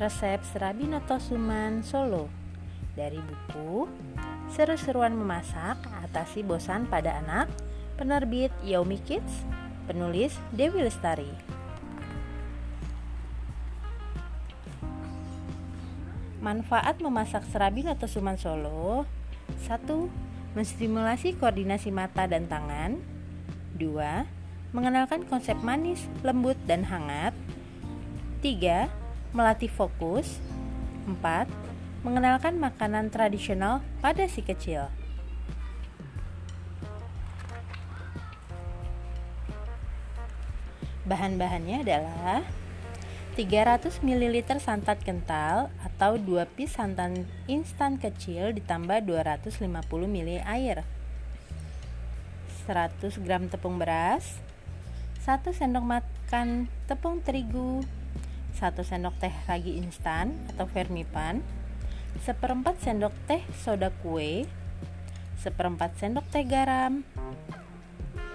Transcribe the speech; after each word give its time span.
resep 0.00 0.40
serabi 0.48 0.88
noto 0.88 1.20
suman 1.20 1.84
Solo 1.84 2.32
dari 2.96 3.20
buku 3.20 3.84
Seru-seruan 4.48 5.12
memasak 5.12 5.76
atasi 6.00 6.40
bosan 6.40 6.88
pada 6.88 7.20
anak 7.20 7.52
penerbit 8.00 8.48
Yaumi 8.64 8.96
Kids 9.04 9.44
penulis 9.84 10.40
Dewi 10.56 10.88
Lestari 10.88 11.28
Manfaat 16.40 17.04
memasak 17.04 17.44
serabi 17.52 17.84
noto 17.84 18.08
suman 18.08 18.40
Solo 18.40 19.04
1. 19.68 19.84
Menstimulasi 20.56 21.36
koordinasi 21.36 21.92
mata 21.92 22.24
dan 22.24 22.48
tangan 22.48 22.96
2. 23.76 24.72
Mengenalkan 24.72 25.28
konsep 25.28 25.60
manis, 25.60 26.08
lembut, 26.24 26.56
dan 26.64 26.88
hangat 26.88 27.36
3 28.40 28.99
melatih 29.30 29.70
fokus. 29.70 30.42
4. 31.06 31.46
Mengenalkan 32.06 32.56
makanan 32.56 33.12
tradisional 33.12 33.84
pada 34.00 34.24
si 34.26 34.40
kecil. 34.40 34.88
Bahan-bahannya 41.04 41.82
adalah 41.82 42.46
300 43.34 44.02
ml 44.02 44.36
santan 44.58 44.98
kental 45.00 45.70
atau 45.80 46.18
2 46.18 46.44
piece 46.54 46.76
santan 46.76 47.24
instan 47.46 47.96
kecil 47.96 48.52
ditambah 48.52 49.06
250 49.06 49.64
ml 49.86 50.30
air 50.44 50.82
100 52.66 53.00
gram 53.22 53.46
tepung 53.46 53.78
beras 53.78 54.42
1 55.24 55.46
sendok 55.56 55.84
makan 55.86 56.66
tepung 56.90 57.22
terigu 57.22 57.86
1 58.60 58.76
sendok 58.84 59.16
teh 59.16 59.32
ragi 59.48 59.80
instan 59.80 60.36
atau 60.52 60.68
vermipan, 60.68 61.40
seperempat 62.20 62.76
sendok 62.84 63.16
teh 63.24 63.40
soda 63.56 63.88
kue, 64.04 64.44
seperempat 65.40 65.96
sendok 65.96 66.28
teh 66.28 66.44
garam, 66.44 67.00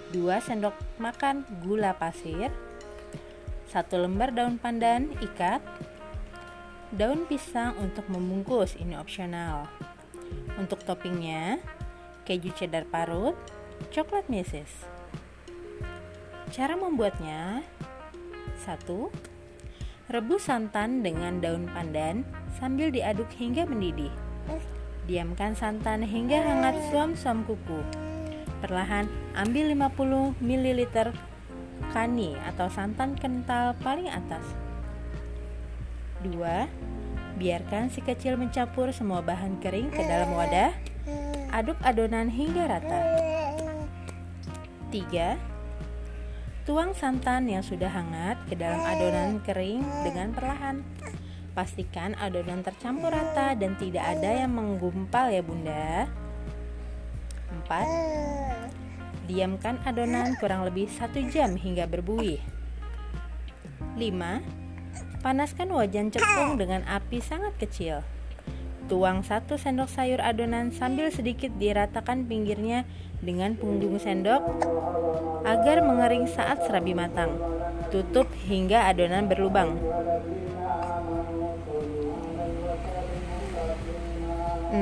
2 0.10 0.18
sendok 0.42 0.74
makan 0.98 1.46
gula 1.62 1.94
pasir, 1.94 2.50
1 3.70 4.02
lembar 4.02 4.34
daun 4.34 4.58
pandan 4.58 5.14
ikat, 5.22 5.62
daun 6.90 7.30
pisang 7.30 7.78
untuk 7.78 8.10
membungkus, 8.10 8.74
ini 8.82 8.98
opsional. 8.98 9.70
Untuk 10.58 10.82
toppingnya, 10.82 11.62
keju 12.26 12.50
cheddar 12.58 12.90
parut, 12.90 13.38
coklat 13.94 14.26
meses. 14.26 14.90
Cara 16.50 16.74
membuatnya 16.74 17.62
1 18.66 19.35
Rebus 20.06 20.46
santan 20.46 21.02
dengan 21.02 21.42
daun 21.42 21.66
pandan 21.66 22.30
sambil 22.62 22.94
diaduk 22.94 23.26
hingga 23.42 23.66
mendidih. 23.66 24.14
Diamkan 25.10 25.58
santan 25.58 26.06
hingga 26.06 26.46
hangat 26.46 26.78
suam-suam 26.94 27.42
kuku. 27.42 27.82
Perlahan 28.62 29.10
ambil 29.34 29.74
50 29.74 30.38
ml 30.46 30.82
kani 31.90 32.38
atau 32.54 32.70
santan 32.70 33.18
kental 33.18 33.74
paling 33.82 34.06
atas. 34.06 34.46
2. 36.22 36.38
Biarkan 37.42 37.90
si 37.90 38.06
kecil 38.06 38.38
mencampur 38.38 38.94
semua 38.94 39.26
bahan 39.26 39.58
kering 39.58 39.90
ke 39.90 40.06
dalam 40.06 40.38
wadah. 40.38 40.70
Aduk 41.50 41.82
adonan 41.82 42.30
hingga 42.30 42.70
rata. 42.70 43.02
3 44.94 45.55
Tuang 46.66 46.98
santan 46.98 47.46
yang 47.46 47.62
sudah 47.62 47.94
hangat 47.94 48.42
ke 48.50 48.58
dalam 48.58 48.82
adonan 48.82 49.38
kering 49.46 49.86
dengan 50.02 50.34
perlahan. 50.34 50.82
Pastikan 51.54 52.18
adonan 52.18 52.66
tercampur 52.66 53.14
rata 53.14 53.54
dan 53.54 53.78
tidak 53.78 54.02
ada 54.02 54.42
yang 54.42 54.50
menggumpal 54.50 55.30
ya 55.30 55.46
bunda. 55.46 56.10
4. 57.70 59.30
Diamkan 59.30 59.78
adonan 59.86 60.34
kurang 60.42 60.66
lebih 60.66 60.90
1 60.90 61.30
jam 61.30 61.54
hingga 61.54 61.86
berbuih. 61.86 62.42
5. 64.02 65.22
Panaskan 65.22 65.70
wajan 65.70 66.10
cepung 66.10 66.58
dengan 66.58 66.82
api 66.90 67.22
sangat 67.22 67.54
kecil. 67.62 68.02
Tuang 68.86 69.26
1 69.26 69.50
sendok 69.50 69.90
sayur 69.90 70.22
adonan 70.22 70.70
sambil 70.70 71.10
sedikit 71.10 71.50
diratakan 71.58 72.30
pinggirnya 72.30 72.86
dengan 73.18 73.58
punggung 73.58 73.98
sendok 73.98 74.46
agar 75.42 75.82
mengering 75.82 76.30
saat 76.30 76.62
serabi 76.70 76.94
matang. 76.94 77.34
Tutup 77.90 78.30
hingga 78.46 78.86
adonan 78.86 79.26
berlubang. 79.26 79.74
6. 84.70 84.78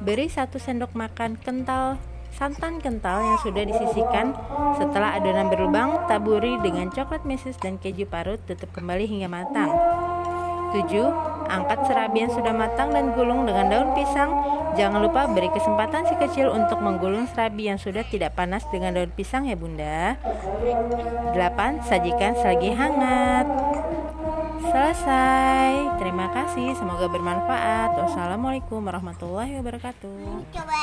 Beri 0.00 0.32
satu 0.32 0.56
sendok 0.56 0.96
makan 0.96 1.36
kental 1.36 2.00
santan 2.32 2.80
kental 2.80 3.20
yang 3.20 3.38
sudah 3.40 3.64
disisihkan 3.64 4.36
setelah 4.76 5.16
adonan 5.16 5.48
berlubang 5.52 6.04
taburi 6.08 6.60
dengan 6.64 6.88
coklat 6.92 7.24
meses 7.28 7.56
dan 7.60 7.76
keju 7.76 8.08
parut 8.08 8.40
tutup 8.44 8.72
kembali 8.76 9.04
hingga 9.08 9.28
matang 9.28 9.72
7. 10.72 11.35
Angkat 11.46 11.86
serabi 11.86 12.26
yang 12.26 12.32
sudah 12.34 12.52
matang 12.52 12.90
dan 12.90 13.14
gulung 13.14 13.46
dengan 13.46 13.70
daun 13.70 13.90
pisang. 13.94 14.30
Jangan 14.76 15.00
lupa 15.00 15.24
beri 15.30 15.48
kesempatan 15.54 16.04
si 16.04 16.14
kecil 16.20 16.52
untuk 16.52 16.82
menggulung 16.84 17.24
serabi 17.32 17.72
yang 17.72 17.80
sudah 17.80 18.04
tidak 18.06 18.36
panas 18.36 18.66
dengan 18.68 18.92
daun 18.92 19.12
pisang 19.14 19.48
ya 19.48 19.56
bunda. 19.56 20.20
8. 21.32 21.86
Sajikan 21.86 22.36
selagi 22.36 22.70
hangat. 22.76 23.46
Selesai. 24.66 25.96
Terima 26.02 26.28
kasih. 26.34 26.76
Semoga 26.76 27.08
bermanfaat. 27.08 27.96
Wassalamualaikum 27.96 28.84
warahmatullahi 28.84 29.56
wabarakatuh. 29.62 30.44
Coba 30.52 30.80